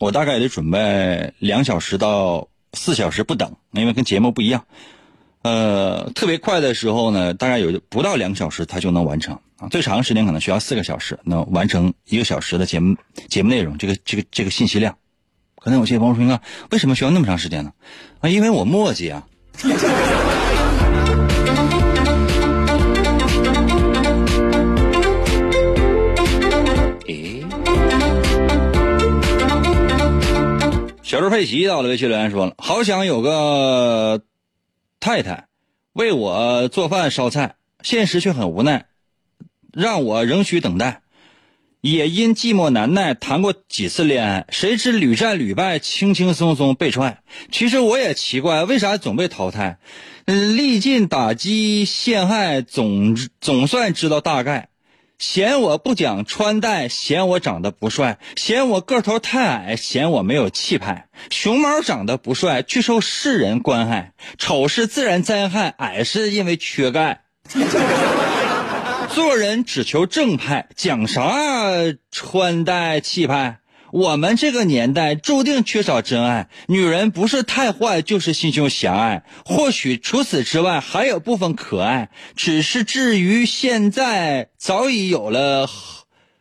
[0.00, 4.64] 我大概得准备两小时到四小时不等，因为跟节目不一样。
[5.42, 12.96] 呃，特别快的时候呢，大概有不到两个小时它就能完成啊，最长时间可能需要四个小时能完成一个小时的节目
[13.28, 14.96] 节目内容，这个这个这个信息量。”
[15.60, 17.72] 可能有些朋友说：“啊，为什么需要那么长时间呢？”
[18.20, 19.26] 啊，因为我墨迹啊。
[27.06, 27.44] 诶，
[31.02, 34.20] 小猪佩奇到了，微信留言说了：“好想有个
[35.00, 35.46] 太太
[35.92, 38.86] 为我做饭烧菜，现实却很无奈，
[39.72, 41.02] 让我仍需等待。”
[41.80, 47.22] 也因寂寞难耐，谈过几次恋爱，谁知屡战屡败，轻轻松松被踹。
[47.52, 49.78] 其实我也奇怪，为啥总被淘汰？
[50.24, 54.70] 嗯，历尽打击陷害，总总算知道大概。
[55.18, 61.08] 嫌我不讲穿戴，嫌我长得不帅，嫌我个头太矮，嫌我没有气派。
[61.28, 64.12] 熊猫长得不帅，却受世人关爱。
[64.38, 67.22] 丑是自然灾害，矮是因为缺钙。
[69.10, 71.32] 做人只求正派，讲啥
[72.12, 73.58] 穿戴气派？
[73.90, 79.22] 我们这个年代注定缺少真爱，女人不是太坏，就是心胸狭隘。
[79.44, 85.68] 或许除此之外，还有部分可爱，只是至于现在早已有了。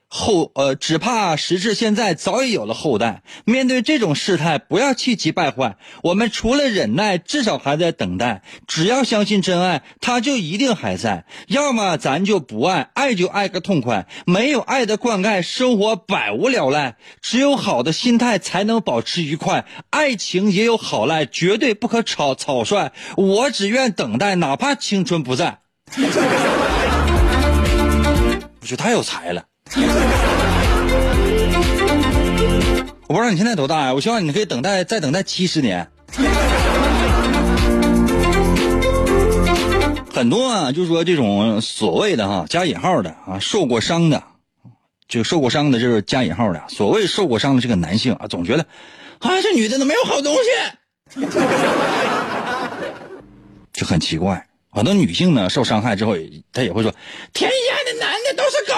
[0.10, 3.24] 后呃，只怕时至现在早已有了后代。
[3.44, 5.76] 面对这种事态，不要气急败坏。
[6.02, 8.42] 我们除了忍耐，至少还在等待。
[8.68, 11.26] 只要相信真爱，他就一定还在。
[11.48, 14.08] 要么咱就不爱，爱就爱个痛快。
[14.26, 16.96] 没有爱的灌溉，生活百无聊赖。
[17.22, 19.66] 只有好的心态，才能保持愉快。
[19.90, 22.94] 爱情也有好赖，绝对不可草草率。
[23.18, 25.60] 我只愿等待，哪怕青春不在。
[28.62, 29.44] 我觉得太有才了。
[33.08, 33.94] 我不知道你现在多大呀？
[33.94, 35.88] 我希望你可以等待，再等待七十年。
[40.14, 44.24] 很多啊，就是说这种所谓的哈加引号的啊受过伤的，
[45.08, 46.64] 就受过伤的，就是加引号的。
[46.70, 48.66] 所谓受过伤的这个男性啊，总觉得
[49.20, 50.34] 啊这女的都没有好东
[51.14, 51.22] 西，
[53.72, 54.48] 就很奇怪。
[54.72, 56.16] 很多女性呢受伤害之后，
[56.52, 56.94] 她也会说：
[57.34, 58.74] 天下的男的都是狗。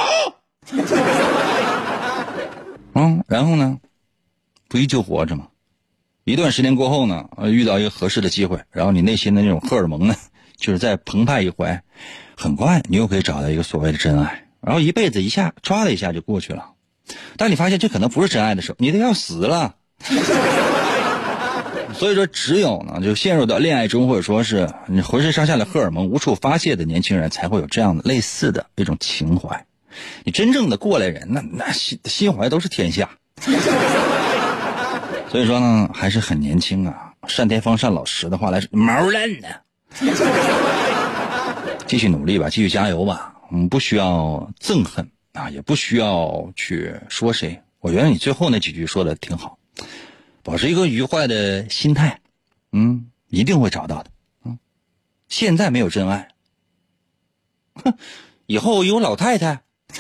[2.95, 3.77] 嗯，然后呢，
[4.67, 5.47] 不依旧活着吗？
[6.25, 10.15] 一段时间过后呢，呃遇到一个合适的机会，然后你内心的那种荷尔蒙呢，
[10.58, 11.79] 就是再澎湃一回，
[12.38, 16.73] 很快你又可以找到一个所谓的真爱，然后一辈子一下唰的一下就过去了。
[17.38, 19.75] 当你发现这可能不是真爱的时候，你都要死了。
[21.95, 29.65] 所以说，只有呢，就陷入到恋爱中，或者说是你浑身上下的荷尔蒙无处发泄的年轻人，才会有这样的类似的一种情怀。
[30.23, 33.10] 你真正的过来人，那那心心怀都是天下。
[35.32, 37.13] 所以说呢，还是很年轻啊。
[37.38, 39.47] 单田芳单老师的话来说，毛嫩呢。
[41.86, 43.36] 继续努力吧，继续加油吧。
[43.49, 47.60] 我们不需要憎恨啊，也不需要去说谁。
[47.79, 49.58] 我觉得你最后那几句说的挺好，
[50.44, 52.19] 保持一个愉快的心态，
[52.71, 54.12] 嗯，一定会找到的。
[54.46, 54.60] 嗯，
[55.27, 56.27] 现在没有真爱，
[57.75, 57.94] 哼，
[58.46, 59.62] 以后有老太太。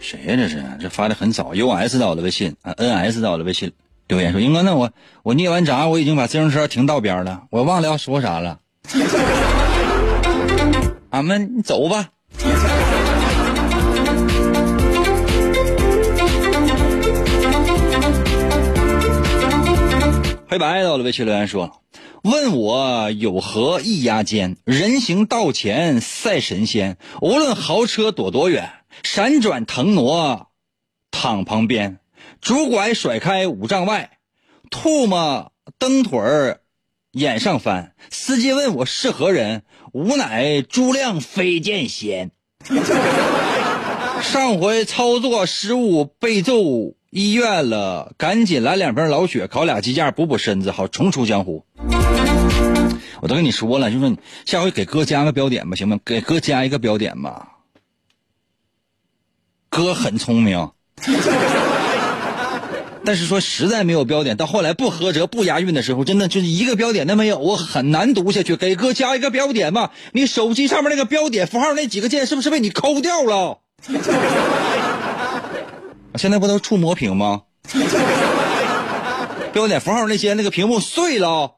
[0.00, 0.36] 谁呀？
[0.36, 3.72] 这是这发的很早，U S 到我的微信啊，N S 到我的微信
[4.08, 4.90] 留言说：“英哥，那我
[5.22, 8.58] 我捏完闸，我已经把自行车停道边了，我忘了要说啥了。
[11.10, 12.08] 俺们走吧。”
[20.50, 21.80] 黑白的我的微信留言说
[22.24, 24.56] ：“问我有何意压肩？
[24.64, 28.68] 人行道前赛神仙，无论豪车躲多远，
[29.04, 30.48] 闪转腾挪
[31.12, 32.00] 躺旁边。
[32.40, 34.18] 拄拐甩开五丈外，
[34.72, 36.62] 吐沫蹬腿儿
[37.12, 37.94] 眼上翻。
[38.10, 42.32] 司机问我是何人，无奈诸亮飞剑仙。
[44.20, 46.58] 上回操作失误被揍
[47.10, 51.64] 医院了，赶紧来两瓶老雪，烤俩鸡架补补身子，好重出江湖。
[53.20, 55.98] 我都跟你说了，就说你下回给哥加个标点吧，行吗？
[56.04, 57.48] 给哥加一个标点吧。
[59.68, 60.70] 哥很聪明，
[63.04, 68.54] 但是说实在没有标点，到后来不合辙、不押韵的时候，真的就是一个标点都没有，我很难读下去。
[68.54, 69.90] 给哥加一个标点吧。
[70.12, 73.58] 你手机上面那个标点符号那几个键是不是被你抠掉了？
[76.16, 77.42] 现在不都触摸屏吗？
[79.52, 81.56] 标点符号那些那个屏幕碎了。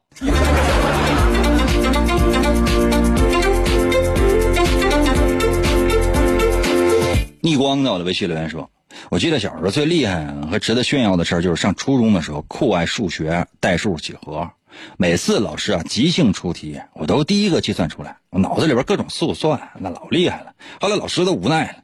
[7.41, 8.69] 逆光在我的微信留言说
[9.11, 14.49] ：“我记得小时候最厉害和值得炫耀的事儿，就是上初中的时候酷爱数学、代数、几何。
[14.97, 20.53] 每次老师啊即兴出题，我都第一个计算出来，我脑子里边各种速算，那老厉害了。
[20.79, 21.82] 后来老师都无奈了。”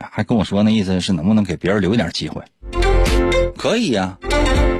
[0.00, 2.42] 还跟我说那意思是能不能给别人留一点机会？
[3.56, 4.18] 可以呀，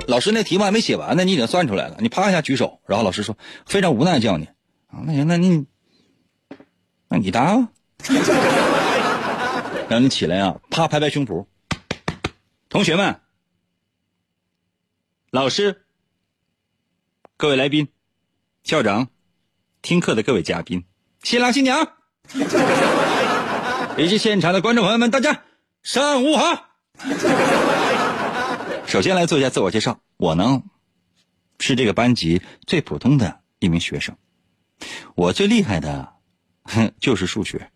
[0.07, 4.45] 老师那题目还没写完呢，你已经算出来了，你啪一下举手，然后老师说非常无奈叫你。
[4.89, 5.67] 啊，那行，那你
[7.09, 7.69] 那你答吧，
[9.89, 11.47] 然后你起来啊，啪拍拍胸脯，
[12.69, 13.21] 同学们，
[15.31, 15.83] 老师，
[17.37, 17.89] 各位来宾，
[18.62, 19.09] 校长，
[19.83, 20.85] 听课的各位嘉宾，
[21.23, 21.93] 新郎新娘。
[23.99, 25.43] 以及现场的观众朋友们，大家
[25.83, 26.69] 上午好。
[28.87, 30.63] 首先来做一下自我介绍，我呢
[31.59, 34.15] 是这个班级最普通的一名学生。
[35.15, 36.13] 我最厉害的，
[36.65, 37.71] 哼， 就是数学，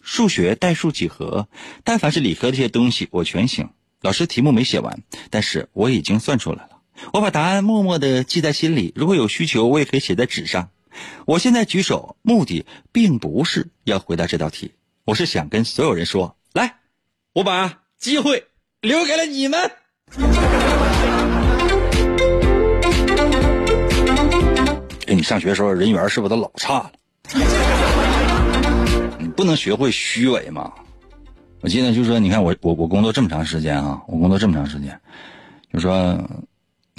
[0.00, 1.48] 数学、代数、几何，
[1.84, 3.70] 但凡是理科这些东西，我全行。
[4.00, 6.80] 老师题目没写完，但是我已经算出来了。
[7.12, 10.70] 我把答案默默的记在心里，如果有需求，我也可以写在纸上。
[11.24, 14.72] 我现在举手，目的并不是要回答这道题。
[15.04, 16.76] 我是想跟所有人说，来，
[17.32, 18.46] 我把机会
[18.80, 19.72] 留给了你们。
[25.08, 26.92] 哎，你上学的时候人缘是不是都老差了？
[29.18, 30.72] 你不能学会虚伪吗？
[31.62, 35.00] 我记得就是说，你看我我我工作这么长时间啊，我工作这么长时间，
[35.72, 36.16] 就说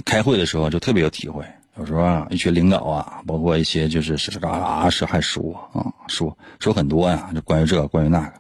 [0.04, 1.46] 开会的时候就特别有体会。
[1.78, 8.34] 有时候啊，一群领导啊，包括一些就是是嘎啊是还说啊说说很多呀，就关于这个关于那个，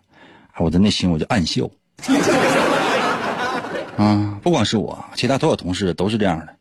[0.58, 1.68] 我的内心我就暗笑。
[3.98, 6.56] 啊，不光是我，其他所有同事都是这样的。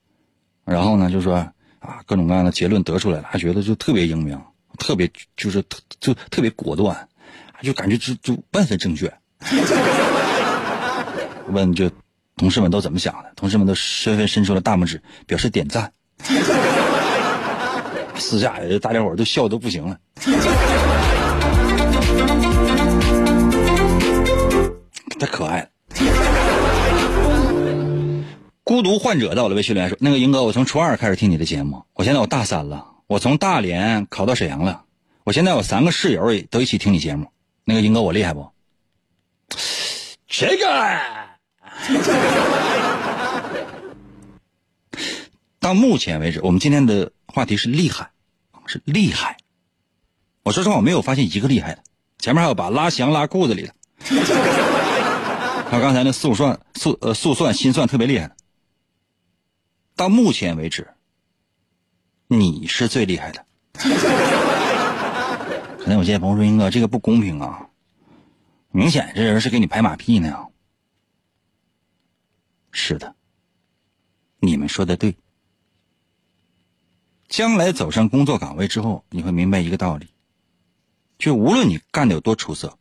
[0.65, 1.35] 然后呢，就说
[1.79, 4.41] 啊，各种各样的结论得出来了，还觉得就特别英明，
[4.79, 7.09] 特别就是特就特别果断，
[7.63, 9.13] 就感觉就就万分正确。
[11.49, 11.91] 问就
[12.37, 13.33] 同事们都怎么想的？
[13.37, 15.93] 同事们都纷纷伸出了大拇指，表示点赞。
[18.17, 19.99] 私下大家伙都笑都不行了，
[25.19, 25.69] 太可爱了。
[28.65, 34.85] 孤独患者到了微信留言说：“那个英哥，我从初二开始听你的节目，我现在我大三了，我从大连考到沈阳了，
[35.25, 37.27] 我现在有三个室友都一起听你节目。
[37.65, 38.49] 那个英哥，我厉害不？
[40.29, 40.99] 这个。”
[45.63, 48.11] 到目前为止，我们今天的话题是厉害，
[48.67, 49.37] 是厉害。
[50.43, 51.85] 我说实话，我没有发现一个厉害的。
[52.19, 53.73] 前面还有把拉翔拉裤子里的，
[55.71, 58.37] 还有刚才那速算速呃速算心算特别厉害的。
[59.95, 60.89] 到目前为止，
[62.27, 63.47] 你是最厉害的。
[65.79, 67.69] 可能有些朋友说：“英哥，这个不公平啊！
[68.73, 70.47] 明显这人是给你拍马屁呢。”
[72.73, 73.15] 是的，
[74.41, 75.17] 你们说的对。
[77.33, 80.09] 将来走上工作岗位之后，你会明白一个道理：
[81.19, 82.77] 就无论你干的有多出色，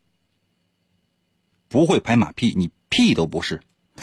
[1.70, 3.62] 不会拍马屁，你屁都不是。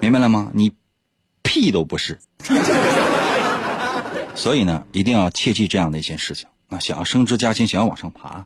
[0.00, 0.50] 明白了吗？
[0.52, 0.70] 你
[1.42, 2.18] 屁都不是。
[4.34, 6.46] 所以呢，一定要切记这样的一件事情。
[6.68, 8.44] 啊，想要升职加薪，想要往上爬，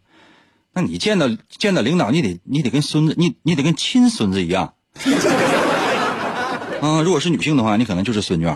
[0.73, 4.75] 那你见到见到领导，你得你得跟孙子，你你得跟亲孙子一样。
[6.81, 8.47] 啊，如果是女性的话，你可能就是孙女。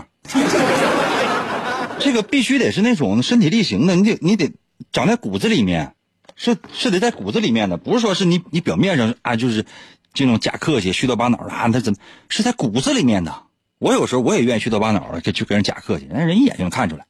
[2.01, 4.51] 这个必须得是那种身体力行的，你得你得
[4.91, 5.93] 长在骨子里面，
[6.35, 9.65] 是是得在骨子里面的，不是说是你你表面上啊就是
[10.13, 13.43] 这种假客气、虚头巴脑的啊，他怎么是在骨子里面的？
[13.77, 17.05] 我有时候我也愿意虚头巴脑的就去跟人假客气，人人一眼就能看出来。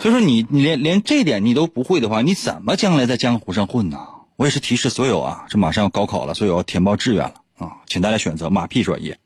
[0.00, 3.98] 所以说你你连连这点你都不会的话，你怎么将来在江湖上混呢？
[4.36, 9.18] 我也是提示所有啊，这马上要高考了，所以要填报志愿了啊，请大家选择马屁专业。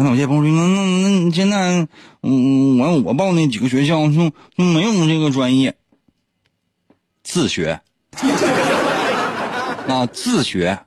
[0.00, 1.86] 可能有些朋友说，那那那你现在，
[2.22, 5.76] 嗯，我我报那几个学校就就没有这个专业，
[7.22, 7.82] 自学
[9.86, 10.78] 啊，自学，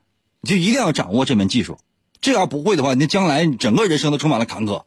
[0.42, 1.78] 你就一定要掌握这门技术，
[2.22, 4.82] 这要不会的话，你将来整个人生都充满了坎坷。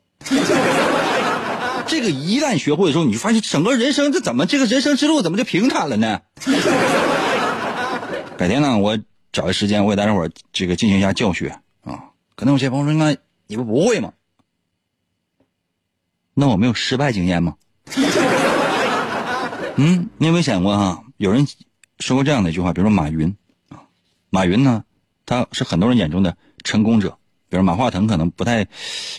[1.87, 6.21] 这个一旦学会的时候，你就发现整个人生这怎么这个人生之路怎么就平坦了呢？
[8.37, 8.99] 改天呢，我
[9.31, 12.11] 找个时间，我给大家伙这个进行一下教学啊。
[12.35, 13.17] 可能有些朋友说，那
[13.47, 14.13] 你不不会吗？
[16.35, 17.57] 那我没有失败经验吗？
[19.77, 21.03] 嗯，你有没有想过哈？
[21.17, 21.47] 有人
[22.01, 23.37] 说过这样的一句话，比如说马云
[23.69, 23.81] 啊，
[24.31, 24.85] 马云呢，
[25.25, 27.19] 他是很多人眼中的成功者。
[27.49, 28.67] 比如马化腾可能不太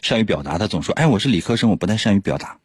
[0.02, 2.60] 善于表达，他总说：“哎，我是理科生，我不太善于表达。”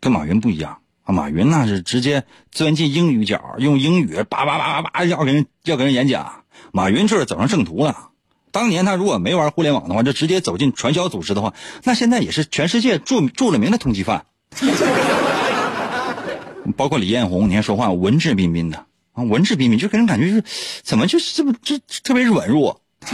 [0.00, 6.44] 跟马云不一样啊，马云那是直接钻进英语角，用英语叭叭叭叭叭要跟人要跟人演讲。
[6.72, 8.10] 马云就是走上正途了。
[8.54, 11.52] 当年他如果没玩互联网的话，就直接走进传销组织的话，
[11.82, 14.24] 那现在也是全世界著著了名的通缉犯。
[16.76, 20.44] 包括李彦宏，你看说话文质彬彬的啊，文质彬彬，就给人感觉就是
[20.84, 22.80] 怎么就是这么这特别软弱。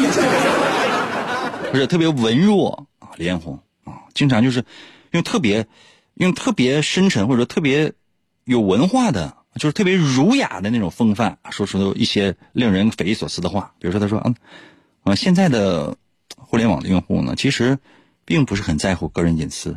[1.73, 4.63] 不是特别文弱啊，李彦宏啊，经常就是
[5.13, 5.67] 用特别
[6.17, 7.95] 用特别深沉或者说特别
[8.45, 13.73] 有文化的，就是特别儒雅的那种风范，说出一些令人匪夷所思的话。
[13.81, 14.35] 比如说，他说：“嗯
[15.17, 15.97] 现在的
[16.37, 17.79] 互联网的用户呢，其实
[18.25, 19.77] 并不是很在乎个人隐私，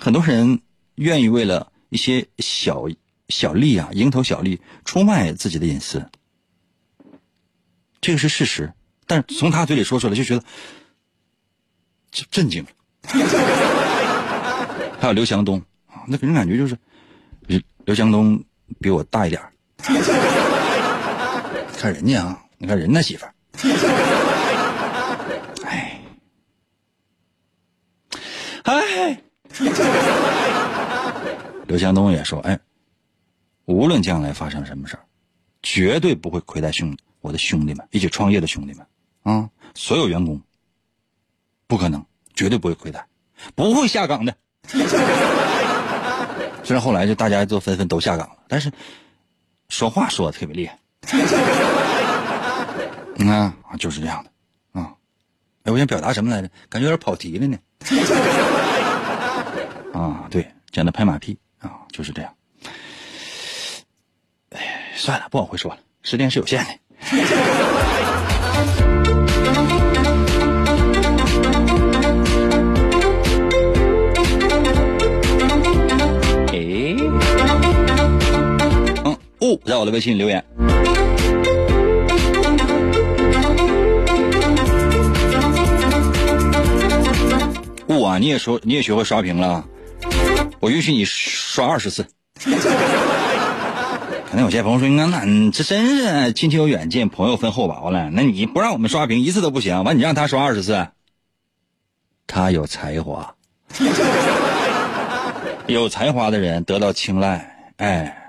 [0.00, 0.60] 很多人
[0.96, 2.84] 愿意为了一些小
[3.28, 6.04] 小利啊，蝇头小利，出卖自己的隐私，
[8.00, 8.72] 这个是事实。”
[9.06, 10.42] 但是从他嘴里说出来，就觉得
[12.10, 12.70] 震震惊了。
[14.98, 15.62] 还有刘强东，
[16.06, 16.74] 那给人感觉就是
[17.46, 18.42] 刘刘强东
[18.80, 19.42] 比我大一点
[21.76, 23.34] 看人家啊，你看人那媳妇儿，
[25.66, 26.00] 哎，
[28.62, 29.22] 哎，
[31.66, 32.58] 刘强东也说，哎，
[33.64, 35.00] 无论将来发生什么事儿，
[35.62, 38.86] 绝对不会亏待兄我的兄弟们，一起创业的兄弟们。
[39.22, 40.40] 啊，所有员工
[41.66, 43.06] 不可能，绝对不会亏待，
[43.54, 44.34] 不会下岗的。
[46.62, 48.70] 虽然后来就大家都纷纷都下岗了，但是
[49.68, 50.78] 说话说的特别厉害。
[53.16, 54.92] 你看啊，就是这样的啊。
[55.62, 56.50] 哎，我想表达什么来着？
[56.68, 57.56] 感觉有点跑题了呢。
[59.94, 62.34] 啊，对，讲的拍马屁啊，就是这样。
[64.50, 66.78] 哎，算了，不往回说了，时间是有限的。
[79.64, 80.44] 在我的微信留言。
[87.88, 89.66] 雾啊，你也说你也学会刷屏了，
[90.64, 92.06] 我允许你刷二十次。
[92.40, 92.50] 可
[94.32, 98.08] 能有些朋友说：“那那这真是亲戚有远近，朋友分厚薄了。
[98.10, 100.88] 那你不让我们刷屏一次都不行，完你让他刷二十次，
[102.26, 103.34] 他有才华，
[105.66, 108.20] 有才华的人得到青睐，哎。”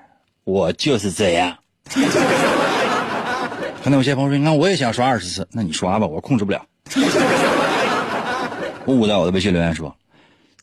[0.43, 1.57] 我就是这样。
[3.83, 6.65] 可能有些朋友说：“你看，我也想刷二十次，那你刷吧，我控制不了。
[8.85, 9.95] ”误在我的微信留言说：“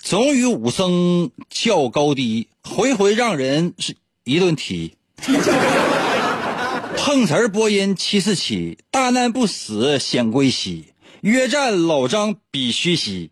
[0.03, 3.95] 总与武僧较高低，回回让人是
[4.25, 4.97] 一顿踢。
[6.97, 10.93] 碰瓷儿播音七四七，大难不死显归西。
[11.21, 13.31] 约战老张比虚西，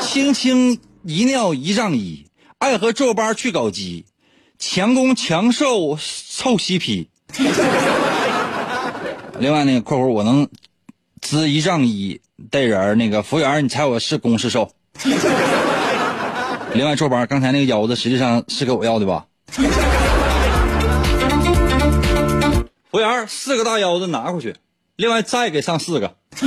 [0.00, 2.26] 轻轻一尿一丈一，
[2.56, 4.06] 爱和皱巴去搞基。”
[4.58, 5.98] 强攻强受
[6.30, 7.10] 臭西皮。
[9.38, 10.48] 另外那个括弧我能
[11.20, 12.20] 滋一丈一
[12.50, 14.72] 的人那个服务员你猜我是攻是受？
[16.74, 19.24] 另外坐班刚才那个腰子实际上是给我要的吧？
[22.90, 24.54] 服务员四个大腰子拿回去，
[24.96, 26.14] 另外再给上四个，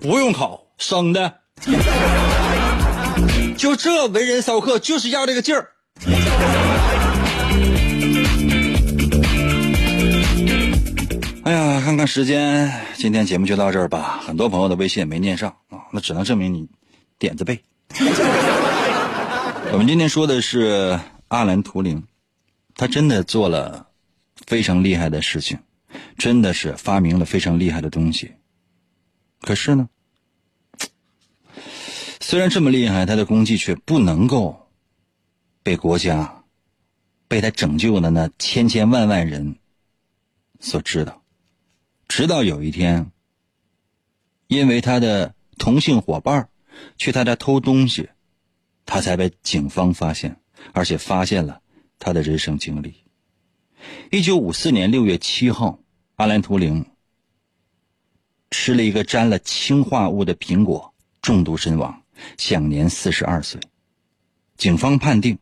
[0.00, 1.34] 不用烤生的，
[3.56, 5.68] 就这文人骚客就是要这个劲儿。
[11.44, 14.20] 哎呀，看看时间，今天节目就到这儿吧。
[14.24, 15.52] 很多朋友的微信也没念上，
[15.92, 16.68] 那只能证明你
[17.18, 17.62] 点子背。
[19.72, 22.02] 我们今天说的是阿兰·图灵，
[22.74, 23.88] 他真的做了
[24.46, 25.58] 非常厉害的事情，
[26.18, 28.32] 真的是发明了非常厉害的东西。
[29.40, 29.88] 可是呢，
[32.20, 34.70] 虽然这么厉害，他的功绩却不能够
[35.62, 36.44] 被国家、
[37.28, 39.56] 被他拯救的那千千万万人
[40.60, 41.22] 所知道。
[42.08, 43.10] 直到有一天，
[44.48, 46.48] 因为他的同性伙伴
[46.98, 48.10] 去他家偷东西，
[48.84, 50.36] 他才被警方发现，
[50.72, 51.62] 而且发现了
[52.00, 52.92] 他的人生经历。
[54.10, 55.78] 一九五四年六月七号，
[56.16, 56.84] 阿兰·图灵。
[58.50, 62.02] 吃了一个沾了氰化物的苹果，中毒身亡，
[62.36, 63.60] 享年四十二岁。
[64.56, 65.38] 警方判定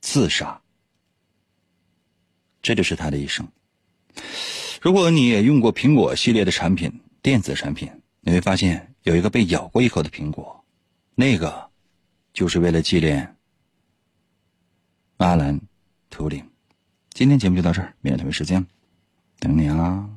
[0.00, 0.62] 自杀。
[2.62, 3.48] 这就是他的一生。
[4.80, 7.90] 如果你也用过苹果系列的产品，电子产品，
[8.22, 10.64] 你会发现有一个被咬过一口的苹果，
[11.14, 11.70] 那个
[12.32, 13.36] 就是为了纪念
[15.16, 15.58] 阿兰·
[16.10, 16.46] 图灵。
[17.10, 18.66] 今天节目就到这儿，明天同一时间
[19.38, 20.08] 等你啊。